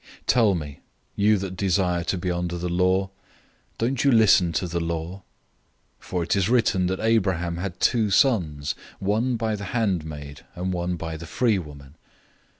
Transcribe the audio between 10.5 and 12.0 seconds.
and one by the free woman.